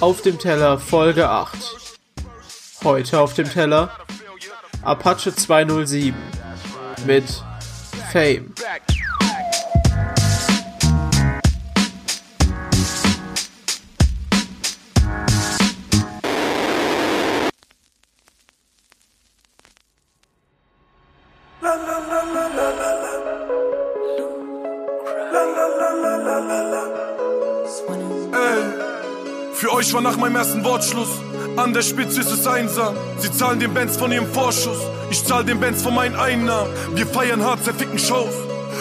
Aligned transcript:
Auf 0.00 0.22
dem 0.22 0.38
Teller 0.38 0.78
Folge 0.78 1.28
8. 1.28 1.56
Heute 2.84 3.20
auf 3.20 3.34
dem 3.34 3.48
Teller 3.48 3.90
Apache 4.82 5.34
207 5.34 6.14
mit 7.06 7.24
Fame. 8.10 8.52
Für 29.62 29.72
euch 29.74 29.94
war 29.94 30.00
nach 30.00 30.16
meinem 30.16 30.34
ersten 30.34 30.64
Wortschluss 30.64 31.20
an 31.56 31.72
der 31.72 31.82
Spitze 31.82 32.18
ist 32.18 32.32
es 32.32 32.48
einsam. 32.48 32.96
Sie 33.18 33.30
zahlen 33.30 33.60
den 33.60 33.72
Bands 33.72 33.96
von 33.96 34.10
ihrem 34.10 34.26
Vorschuss. 34.26 34.78
Ich 35.08 35.24
zahl 35.24 35.44
den 35.44 35.60
Bands 35.60 35.84
von 35.84 35.94
meinen 35.94 36.16
Einnahmen. 36.16 36.68
Wir 36.96 37.06
feiern 37.06 37.44
hart, 37.44 37.62
zerficken 37.62 37.96
Shows. 37.96 38.34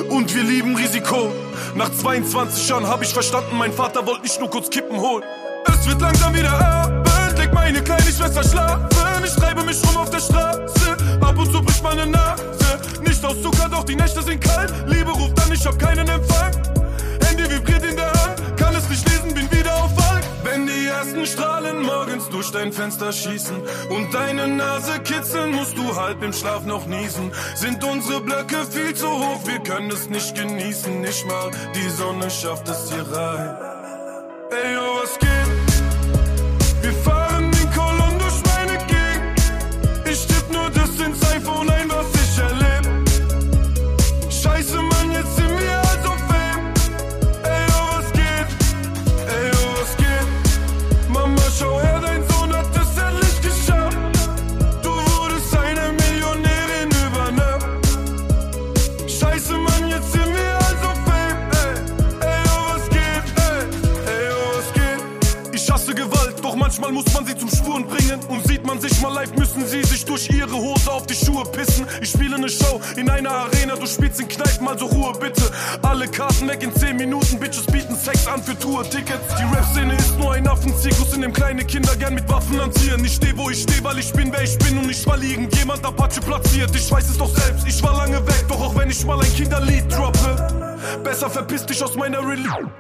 Und 0.10 0.34
wir 0.34 0.42
lieben 0.42 0.76
Risiko. 0.76 1.32
Nach 1.76 1.92
22 1.92 2.68
Jahren 2.68 2.88
hab 2.88 3.04
ich 3.04 3.14
verstanden, 3.14 3.60
mein 3.60 3.72
Vater 3.72 4.08
wollte 4.08 4.24
nicht 4.24 4.40
nur 4.40 4.50
kurz 4.50 4.72
Kippen 4.72 5.00
holen. 5.00 5.24
Es 5.68 5.88
wird 5.88 6.02
langsam 6.02 6.34
wieder 6.34 6.52
Abend, 6.52 7.38
leg 7.38 7.54
meine 7.54 7.84
kleine 7.84 8.02
Schwester 8.02 8.44
schlafen. 8.44 8.88
Ich 9.24 9.36
treibe 9.36 9.64
mich 9.64 9.78
rum 9.86 9.98
auf 9.98 10.10
der 10.10 10.20
Straße, 10.20 10.98
ab 11.22 11.38
und 11.38 11.52
zu 11.54 11.62
bricht 11.62 11.84
meine 11.84 12.08
Nase. 12.08 12.44
Nicht 13.06 13.24
aus 13.24 13.40
Zucker, 13.40 13.70
doch 13.70 13.84
die 13.84 13.96
Nächte 13.96 14.24
sind 14.24 14.42
kalt. 14.42 14.74
Liebe 14.88 15.12
ruft 15.12 15.40
an, 15.46 15.52
ich 15.54 15.64
hab 15.64 15.78
keinen 15.78 16.08
Empfang. 16.08 16.52
Handy 17.24 17.44
vibriert 17.48 17.86
in 17.86 17.96
der 17.96 18.11
Ersten 21.12 21.26
Strahlen 21.26 21.82
morgens 21.82 22.30
durch 22.30 22.52
dein 22.52 22.72
Fenster 22.72 23.12
schießen 23.12 23.58
und 23.90 24.14
deine 24.14 24.48
Nase 24.48 24.98
kitzeln, 25.02 25.52
musst 25.52 25.78
du 25.78 25.94
halb 25.94 26.24
im 26.24 26.32
Schlaf 26.32 26.64
noch 26.64 26.86
niesen. 26.86 27.34
Sind 27.54 27.84
unsere 27.84 28.22
Blöcke 28.22 28.66
viel 28.72 28.94
zu 28.96 29.10
hoch, 29.10 29.42
wir 29.44 29.60
können 29.60 29.92
es 29.92 30.08
nicht 30.08 30.34
genießen. 30.36 31.02
Nicht 31.02 31.28
mal 31.28 31.52
die 31.76 31.90
Sonne 31.90 32.30
schafft 32.30 32.70
es 32.70 32.90
hier 32.94 33.06
rein. 33.12 33.58
Ey, 34.52 34.74
yo, 34.74 34.91
sieht 68.44 68.66
man 68.66 68.80
sich 68.80 69.00
mal 69.02 69.14
live, 69.14 69.34
müssen 69.36 69.66
sie 69.66 69.84
sich 69.84 70.06
durch 70.06 70.30
ihre 70.30 70.56
Hose 70.56 70.92
auf 70.92 71.06
die 71.06 71.16
Schuhe 71.16 71.44
pissen. 71.46 71.86
Ich 72.02 72.10
spiele 72.10 72.36
eine 72.36 72.50
Show 72.50 72.82
in 72.96 73.10
einer 73.10 73.32
Arena, 73.32 73.76
du 73.76 73.86
spielst 73.86 74.20
in 74.20 74.28
Kneipen, 74.28 74.68
also 74.68 74.86
Ruhe 74.86 75.14
bitte. 75.20 75.44
Alle 75.82 76.08
Karten 76.08 76.48
weg 76.48 76.64
in 76.64 76.74
10 76.74 76.98
Minuten, 76.98 77.40
Bitches 77.40 77.66
bieten 77.66 77.96
Sex 77.96 78.28
an 78.28 78.42
für 78.44 78.58
Tour-Tickets. 78.58 79.36
Die 79.40 79.56
Rap-Szene 79.56 79.96
ist 79.96 80.18
nur 80.18 80.34
ein 80.34 80.48
Affenzirkus, 80.48 81.14
in 81.14 81.22
dem 81.22 81.34
kleine 81.34 81.64
Kinder 81.64 81.96
gern 81.96 82.16
mit 82.16 82.28
Waffen 82.30 82.62
hantieren. 82.62 83.04
Ich 83.04 83.16
steh, 83.16 83.34
wo 83.36 83.50
ich 83.50 83.64
steh, 83.64 83.84
weil 83.84 83.98
ich 84.00 84.12
bin, 84.14 84.32
wer 84.32 84.44
ich 84.44 84.58
bin 84.58 84.78
und 84.78 84.88
nicht, 84.88 85.06
weil 85.08 85.24
irgendjemand 85.24 85.86
Apache 85.86 86.22
platziert. 86.22 86.76
Ich 86.76 86.92
weiß 86.92 87.10
es 87.10 87.18
doch 87.18 87.30
selbst, 87.36 87.68
ich 87.68 87.82
war 87.84 87.96
lange 87.96 88.26
weg, 88.26 88.46
doch 88.48 88.62
auch 88.62 88.76
wenn 88.76 88.90
ich 88.90 89.06
mal 89.06 89.20
ein 89.20 89.34
Kinderlied 89.34 89.92
droppe, 89.92 90.78
besser 91.04 91.30
verpiss 91.30 91.66
dich 91.66 91.84
aus 91.84 91.96
meiner 91.96 92.20
Religion. 92.20 92.72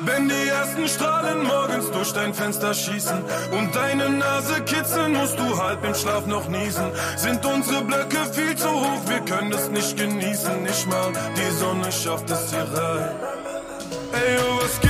Wenn 0.00 0.28
die 0.28 0.48
ersten 0.48 0.86
Strahlen 0.88 1.44
morgens 1.44 1.90
durch 1.90 2.12
dein 2.12 2.32
Fenster 2.32 2.72
schießen 2.72 3.22
und 3.50 3.74
deine 3.74 4.08
Nase 4.10 4.60
kitzeln, 4.62 5.12
musst 5.14 5.38
du 5.38 5.62
halb 5.62 5.84
im 5.84 5.94
Schlaf 5.94 6.26
noch 6.26 6.48
niesen. 6.48 6.90
Sind 7.16 7.44
unsere 7.44 7.82
Blöcke 7.82 8.24
viel 8.32 8.56
zu 8.56 8.70
hoch, 8.70 9.00
wir 9.06 9.20
können 9.20 9.52
es 9.52 9.68
nicht 9.70 9.96
genießen. 9.96 10.62
Nicht 10.62 10.86
mal 10.88 11.12
die 11.36 11.50
Sonne 11.56 11.90
schafft 11.90 12.30
es 12.30 12.50
hier 12.50 12.60
rein. 12.60 13.10
Ey, 14.12 14.36
yo, 14.36 14.62
was 14.62 14.80
geht? 14.80 14.87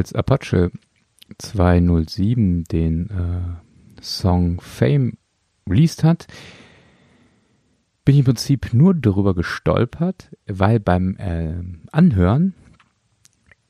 Als 0.00 0.14
Apache 0.14 0.70
207 1.36 2.64
den 2.64 3.10
äh, 3.10 4.02
Song 4.02 4.58
Fame 4.62 5.18
released 5.68 6.04
hat, 6.04 6.26
bin 8.06 8.14
ich 8.14 8.20
im 8.20 8.24
Prinzip 8.24 8.72
nur 8.72 8.94
darüber 8.94 9.34
gestolpert, 9.34 10.34
weil 10.46 10.80
beim 10.80 11.16
äh, 11.18 11.52
Anhören 11.92 12.54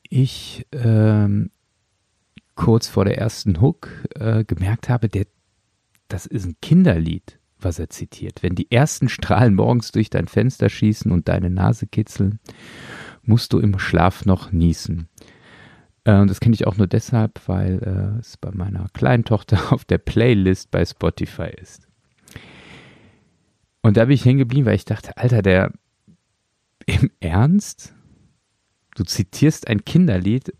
ich 0.07 0.65
ähm, 0.71 1.51
kurz 2.55 2.87
vor 2.87 3.03
der 3.03 3.17
ersten 3.17 3.59
Hook 3.59 3.89
äh, 4.15 4.45
gemerkt 4.45 4.87
habe, 4.87 5.09
der, 5.09 5.25
das 6.07 6.27
ist 6.27 6.45
ein 6.45 6.55
Kinderlied, 6.61 7.39
was 7.59 7.77
er 7.77 7.89
zitiert. 7.89 8.41
Wenn 8.41 8.55
die 8.55 8.71
ersten 8.71 9.09
Strahlen 9.09 9.55
morgens 9.55 9.91
durch 9.91 10.09
dein 10.09 10.29
Fenster 10.29 10.69
schießen 10.69 11.11
und 11.11 11.27
deine 11.27 11.49
Nase 11.49 11.87
kitzeln, 11.87 12.39
musst 13.21 13.51
du 13.51 13.59
im 13.59 13.77
Schlaf 13.79 14.25
noch 14.25 14.53
niesen. 14.53 15.09
Und 16.03 16.29
das 16.29 16.39
kenne 16.39 16.55
ich 16.55 16.65
auch 16.65 16.77
nur 16.77 16.87
deshalb, 16.87 17.47
weil 17.47 17.79
äh, 17.83 18.19
es 18.19 18.37
bei 18.37 18.51
meiner 18.51 18.87
kleinen 18.93 19.23
Tochter 19.23 19.59
auf 19.71 19.85
der 19.85 19.99
Playlist 19.99 20.71
bei 20.71 20.83
Spotify 20.83 21.51
ist. 21.61 21.87
Und 23.81 23.97
da 23.97 24.05
bin 24.05 24.15
ich 24.15 24.25
hängen 24.25 24.39
geblieben, 24.39 24.65
weil 24.65 24.75
ich 24.75 24.85
dachte, 24.85 25.17
Alter, 25.17 25.41
der 25.41 25.71
im 26.85 27.11
Ernst? 27.19 27.93
Du 28.95 29.03
zitierst 29.03 29.67
ein 29.67 29.85
Kinderlied? 29.85 30.53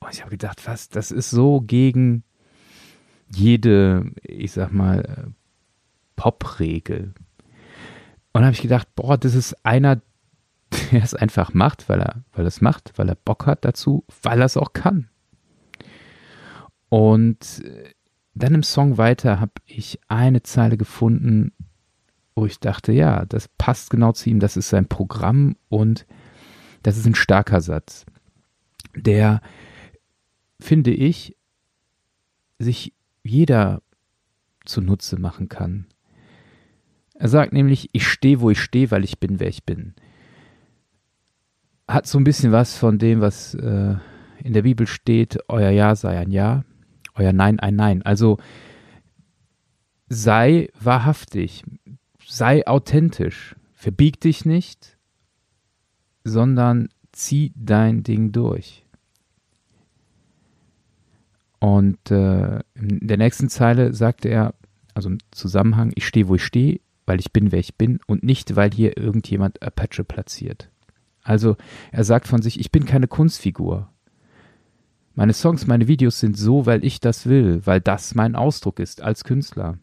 Und 0.00 0.12
ich 0.12 0.20
habe 0.20 0.30
gedacht, 0.30 0.66
was, 0.66 0.88
das 0.88 1.10
ist 1.10 1.30
so 1.30 1.60
gegen 1.60 2.24
jede, 3.34 4.12
ich 4.22 4.52
sag 4.52 4.72
mal, 4.72 5.00
äh, 5.00 5.30
Popregel. 6.16 7.14
Und 8.32 8.42
habe 8.42 8.52
ich 8.52 8.62
gedacht, 8.62 8.88
boah, 8.94 9.16
das 9.16 9.34
ist 9.34 9.64
einer, 9.64 10.00
der 10.90 11.02
es 11.02 11.14
einfach 11.14 11.54
macht, 11.54 11.88
weil 11.88 12.00
er, 12.00 12.24
weil 12.32 12.44
er 12.44 12.48
es 12.48 12.60
macht, 12.60 12.92
weil 12.96 13.08
er 13.08 13.14
Bock 13.14 13.46
hat 13.46 13.64
dazu, 13.64 14.04
weil 14.22 14.40
er 14.40 14.46
es 14.46 14.56
auch 14.56 14.72
kann. 14.72 15.08
Und 16.88 17.62
äh, 17.64 17.92
dann 18.34 18.54
im 18.54 18.62
Song 18.62 18.98
weiter 18.98 19.40
habe 19.40 19.52
ich 19.66 19.98
eine 20.08 20.42
Zeile 20.42 20.76
gefunden, 20.76 21.52
wo 22.34 22.46
ich 22.46 22.60
dachte, 22.60 22.92
ja, 22.92 23.24
das 23.26 23.48
passt 23.58 23.90
genau 23.90 24.12
zu 24.12 24.30
ihm, 24.30 24.38
das 24.38 24.56
ist 24.56 24.68
sein 24.68 24.86
Programm 24.86 25.56
und 25.68 26.06
das 26.82 26.96
ist 26.96 27.06
ein 27.06 27.16
starker 27.16 27.60
Satz, 27.60 28.06
der, 28.94 29.40
finde 30.60 30.92
ich, 30.92 31.36
sich 32.60 32.94
jeder 33.24 33.82
zunutze 34.64 35.18
machen 35.18 35.48
kann. 35.48 35.86
Er 37.14 37.28
sagt 37.28 37.52
nämlich, 37.52 37.90
ich 37.92 38.06
stehe, 38.06 38.40
wo 38.40 38.50
ich 38.50 38.60
stehe, 38.60 38.90
weil 38.92 39.02
ich 39.02 39.18
bin, 39.18 39.40
wer 39.40 39.48
ich 39.48 39.64
bin. 39.64 39.94
Hat 41.88 42.06
so 42.06 42.18
ein 42.18 42.24
bisschen 42.24 42.52
was 42.52 42.76
von 42.76 42.98
dem, 42.98 43.20
was 43.20 43.54
äh, 43.54 43.96
in 44.44 44.52
der 44.52 44.62
Bibel 44.62 44.86
steht, 44.86 45.38
euer 45.48 45.70
Ja 45.70 45.96
sei 45.96 46.18
ein 46.18 46.30
Ja, 46.30 46.64
euer 47.14 47.32
Nein 47.32 47.58
ein 47.60 47.76
Nein. 47.76 48.02
Also 48.02 48.38
sei 50.08 50.68
wahrhaftig, 50.78 51.64
sei 52.24 52.66
authentisch, 52.66 53.56
verbieg 53.72 54.20
dich 54.20 54.44
nicht, 54.44 54.98
sondern 56.24 56.88
zieh 57.12 57.52
dein 57.56 58.02
Ding 58.02 58.32
durch. 58.32 58.84
Und 61.58 62.10
äh, 62.10 62.60
in 62.74 63.06
der 63.08 63.16
nächsten 63.16 63.48
Zeile 63.48 63.92
sagte 63.92 64.28
er, 64.28 64.54
also 64.94 65.08
im 65.08 65.18
Zusammenhang, 65.30 65.92
ich 65.94 66.06
stehe, 66.06 66.28
wo 66.28 66.36
ich 66.36 66.44
stehe, 66.44 66.80
weil 67.06 67.18
ich 67.18 67.32
bin, 67.32 67.50
wer 67.50 67.58
ich 67.58 67.76
bin 67.76 67.98
und 68.06 68.22
nicht, 68.22 68.56
weil 68.56 68.70
hier 68.70 68.96
irgendjemand 68.96 69.62
Apache 69.62 70.04
platziert. 70.04 70.70
Also 71.28 71.58
er 71.92 72.04
sagt 72.04 72.26
von 72.26 72.40
sich, 72.40 72.58
ich 72.58 72.72
bin 72.72 72.86
keine 72.86 73.06
Kunstfigur. 73.06 73.92
Meine 75.14 75.34
Songs, 75.34 75.66
meine 75.66 75.86
Videos 75.86 76.20
sind 76.20 76.38
so, 76.38 76.64
weil 76.64 76.82
ich 76.82 77.00
das 77.00 77.26
will, 77.26 77.66
weil 77.66 77.82
das 77.82 78.14
mein 78.14 78.34
Ausdruck 78.34 78.80
ist 78.80 79.02
als 79.02 79.24
Künstler. 79.24 79.78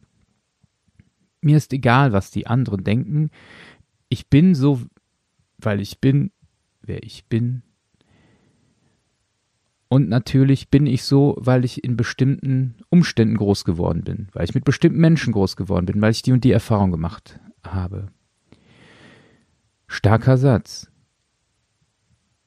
Mir 1.41 1.57
ist 1.57 1.71
egal, 1.71 2.13
was 2.13 2.31
die 2.31 2.47
anderen 2.47 2.83
denken. 2.83 3.29
Ich 4.09 4.27
bin 4.27 4.55
so, 4.55 4.81
weil 5.59 5.81
ich 5.81 6.01
bin, 6.01 6.31
wer 6.81 7.03
ich 7.03 7.27
bin. 7.27 7.61
Und 9.87 10.09
natürlich 10.09 10.71
bin 10.71 10.87
ich 10.87 11.03
so, 11.03 11.35
weil 11.37 11.63
ich 11.63 11.83
in 11.83 11.95
bestimmten 11.95 12.73
Umständen 12.89 13.37
groß 13.37 13.65
geworden 13.65 14.03
bin, 14.03 14.29
weil 14.33 14.45
ich 14.45 14.55
mit 14.55 14.65
bestimmten 14.65 14.99
Menschen 14.99 15.31
groß 15.31 15.57
geworden 15.57 15.85
bin, 15.85 16.01
weil 16.01 16.11
ich 16.11 16.23
die 16.23 16.31
und 16.31 16.43
die 16.43 16.51
Erfahrung 16.51 16.89
gemacht 16.89 17.39
habe. 17.63 18.07
Starker 19.87 20.39
Satz. 20.39 20.89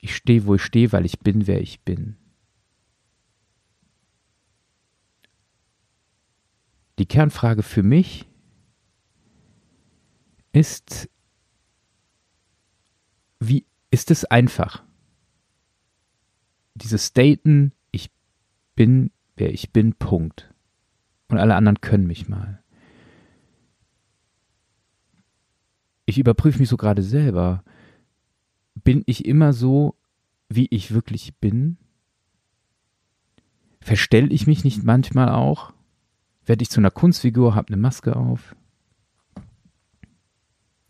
Ich 0.08 0.16
stehe, 0.16 0.46
wo 0.46 0.54
ich 0.54 0.62
stehe, 0.62 0.90
weil 0.92 1.04
ich 1.04 1.18
bin, 1.18 1.46
wer 1.46 1.60
ich 1.60 1.80
bin. 1.82 2.16
Die 6.98 7.04
Kernfrage 7.04 7.62
für 7.62 7.82
mich 7.82 8.26
ist, 10.52 11.10
wie 13.38 13.66
ist 13.90 14.10
es 14.10 14.24
einfach? 14.24 14.82
Dieses 16.74 17.08
Staten, 17.08 17.72
ich 17.90 18.10
bin, 18.76 19.10
wer 19.36 19.52
ich 19.52 19.74
bin, 19.74 19.92
Punkt. 19.92 20.54
Und 21.28 21.36
alle 21.36 21.54
anderen 21.54 21.82
können 21.82 22.06
mich 22.06 22.30
mal. 22.30 22.62
Ich 26.06 26.16
überprüfe 26.16 26.60
mich 26.60 26.70
so 26.70 26.78
gerade 26.78 27.02
selber. 27.02 27.62
Bin 28.74 29.02
ich 29.04 29.26
immer 29.26 29.52
so, 29.52 29.97
wie 30.48 30.66
ich 30.70 30.92
wirklich 30.92 31.36
bin? 31.36 31.76
Verstelle 33.80 34.28
ich 34.28 34.46
mich 34.46 34.64
nicht 34.64 34.82
manchmal 34.82 35.30
auch? 35.30 35.72
Werde 36.44 36.62
ich 36.62 36.70
zu 36.70 36.80
einer 36.80 36.90
Kunstfigur, 36.90 37.54
habe 37.54 37.68
eine 37.68 37.76
Maske 37.76 38.16
auf? 38.16 38.56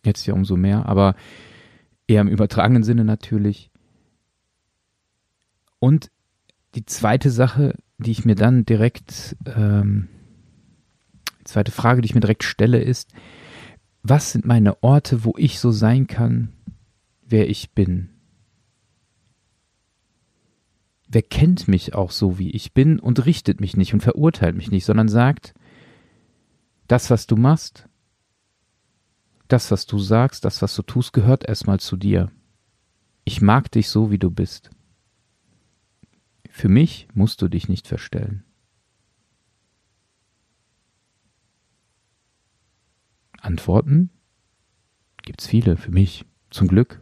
Jetzt 0.05 0.26
ja 0.26 0.34
umso 0.34 0.56
mehr, 0.56 0.87
aber 0.87 1.14
eher 2.06 2.20
im 2.20 2.28
übertragenen 2.28 2.84
Sinne 2.84 3.05
natürlich. 3.05 3.70
Und 5.81 6.10
die 6.75 6.87
zweite 6.87 7.31
Sache, 7.31 7.75
die 7.99 8.12
ich 8.12 8.25
mir 8.25 8.34
dann 8.34 8.64
direkt, 8.64 9.37
ähm, 9.46 10.08
die 11.40 11.44
zweite 11.44 11.72
Frage, 11.72 12.00
die 12.00 12.06
ich 12.06 12.14
mir 12.14 12.20
direkt 12.20 12.44
stelle, 12.44 12.81
ist, 12.81 13.12
was 14.02 14.32
sind 14.32 14.46
meine 14.46 14.82
Orte, 14.82 15.25
wo 15.25 15.34
ich 15.37 15.58
so 15.58 15.70
sein 15.70 16.06
kann, 16.06 16.52
wer 17.26 17.49
ich 17.49 17.72
bin? 17.72 18.10
Wer 21.08 21.22
kennt 21.22 21.69
mich 21.69 21.94
auch 21.94 22.10
so, 22.10 22.38
wie 22.38 22.50
ich 22.50 22.75
bin 22.75 23.00
und 23.00 23.25
richtet 23.25 23.60
mich 23.60 23.76
nicht 23.76 23.94
und 23.94 24.02
verurteilt 24.02 24.55
mich 24.55 24.70
nicht, 24.70 24.84
sondern 24.84 25.08
sagt, 25.08 25.55
das, 26.87 27.08
was 27.08 27.26
du 27.26 27.37
machst, 27.37 27.88
das, 29.49 29.70
was 29.70 29.87
du 29.87 29.99
sagst, 29.99 30.44
das, 30.44 30.60
was 30.60 30.75
du 30.75 30.82
tust, 30.82 31.14
gehört 31.14 31.49
erstmal 31.49 31.81
zu 31.81 31.96
dir. 31.96 32.31
Ich 33.25 33.40
mag 33.40 33.70
dich 33.72 33.88
so, 33.88 34.10
wie 34.10 34.19
du 34.19 34.31
bist. 34.31 34.70
Für 36.50 36.69
mich 36.69 37.08
musst 37.14 37.40
du 37.40 37.49
dich 37.49 37.69
nicht 37.69 37.88
verstellen. 37.88 38.44
Antworten 43.40 44.10
gibt's 45.22 45.46
viele 45.46 45.76
für 45.76 45.90
mich, 45.90 46.26
zum 46.50 46.69
Glück. 46.69 47.00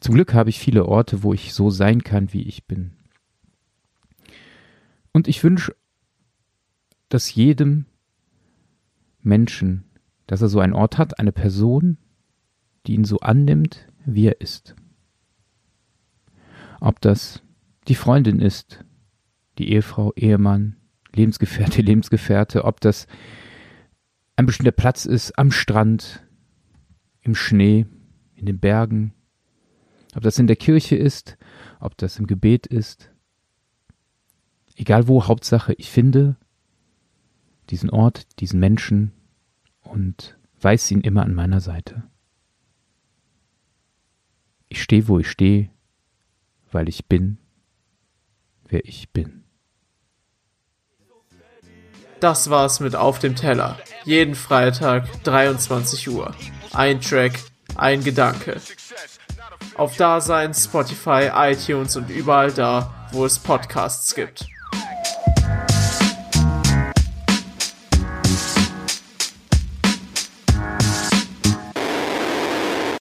Zum 0.00 0.14
Glück 0.14 0.34
habe 0.34 0.50
ich 0.50 0.58
viele 0.58 0.84
Orte, 0.84 1.22
wo 1.22 1.32
ich 1.32 1.54
so 1.54 1.70
sein 1.70 2.02
kann, 2.02 2.32
wie 2.34 2.42
ich 2.42 2.66
bin. 2.66 2.92
Und 5.16 5.26
ich 5.26 5.42
wünsche, 5.42 5.74
dass 7.08 7.34
jedem 7.34 7.86
Menschen 9.22 9.86
dass 10.26 10.42
er 10.42 10.48
so 10.48 10.60
einen 10.60 10.72
Ort 10.72 10.98
hat, 10.98 11.18
eine 11.18 11.32
Person, 11.32 11.98
die 12.86 12.94
ihn 12.94 13.04
so 13.04 13.18
annimmt, 13.20 13.86
wie 14.04 14.26
er 14.26 14.40
ist. 14.40 14.74
Ob 16.80 17.00
das 17.00 17.42
die 17.88 17.94
Freundin 17.94 18.40
ist, 18.40 18.84
die 19.58 19.70
Ehefrau, 19.70 20.12
Ehemann, 20.14 20.76
Lebensgefährte, 21.14 21.80
Lebensgefährte, 21.82 22.64
ob 22.64 22.80
das 22.80 23.06
ein 24.36 24.46
bestimmter 24.46 24.72
Platz 24.72 25.06
ist 25.06 25.38
am 25.38 25.50
Strand, 25.50 26.22
im 27.22 27.34
Schnee, 27.34 27.86
in 28.34 28.46
den 28.46 28.58
Bergen, 28.58 29.14
ob 30.14 30.22
das 30.22 30.38
in 30.38 30.46
der 30.46 30.56
Kirche 30.56 30.96
ist, 30.96 31.38
ob 31.80 31.96
das 31.96 32.18
im 32.18 32.26
Gebet 32.26 32.66
ist. 32.66 33.10
Egal 34.76 35.08
wo, 35.08 35.26
Hauptsache, 35.26 35.72
ich 35.74 35.90
finde 35.90 36.36
diesen 37.70 37.90
Ort, 37.90 38.26
diesen 38.40 38.60
Menschen, 38.60 39.12
und 39.82 40.36
weiß 40.60 40.90
ihn 40.90 41.00
immer 41.00 41.22
an 41.22 41.34
meiner 41.34 41.60
Seite. 41.60 42.02
Ich 44.68 44.82
stehe, 44.82 45.08
wo 45.08 45.18
ich 45.18 45.30
stehe, 45.30 45.70
weil 46.70 46.88
ich 46.88 47.06
bin, 47.06 47.38
wer 48.68 48.84
ich 48.84 49.10
bin. 49.10 49.44
Das 52.20 52.50
war's 52.50 52.80
mit 52.80 52.96
Auf 52.96 53.18
dem 53.18 53.36
Teller. 53.36 53.78
Jeden 54.04 54.34
Freitag 54.34 55.22
23 55.24 56.08
Uhr. 56.08 56.34
Ein 56.72 57.00
Track, 57.00 57.38
ein 57.76 58.02
Gedanke. 58.02 58.60
Auf 59.76 59.96
Dasein, 59.96 60.54
Spotify, 60.54 61.30
iTunes 61.34 61.96
und 61.96 62.10
überall 62.10 62.52
da, 62.52 63.08
wo 63.12 63.24
es 63.24 63.38
Podcasts 63.38 64.14
gibt. 64.14 64.46